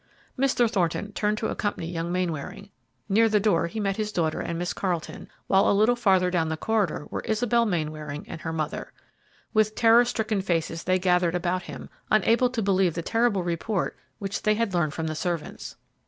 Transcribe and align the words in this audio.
Mr. 0.35 0.67
Thornton 0.67 1.11
turned 1.11 1.37
to 1.37 1.49
accompany 1.49 1.85
young 1.87 2.11
Mainwaring. 2.11 2.71
Near 3.07 3.29
the 3.29 3.39
door 3.39 3.67
he 3.67 3.79
met 3.79 3.97
his 3.97 4.11
daughter 4.11 4.39
and 4.39 4.57
Miss 4.57 4.73
Carleton, 4.73 5.29
while 5.45 5.69
a 5.69 5.77
little 5.77 5.95
farther 5.95 6.31
down 6.31 6.49
the 6.49 6.57
corridor 6.57 7.05
were 7.11 7.19
Isabel 7.23 7.67
Mainwaring 7.67 8.25
and 8.27 8.41
her 8.41 8.51
mother. 8.51 8.93
With 9.53 9.75
terror 9.75 10.03
stricken 10.03 10.41
faces 10.41 10.85
they 10.85 10.97
gathered 10.97 11.35
about 11.35 11.61
him, 11.61 11.87
unable 12.09 12.49
to 12.49 12.63
believe 12.63 12.95
the 12.95 13.03
terrible 13.03 13.43
report 13.43 13.95
which 14.17 14.41
they 14.41 14.55
had 14.55 14.73
learned 14.73 14.95
from 14.95 15.05
the 15.05 15.13
servants. 15.13 15.75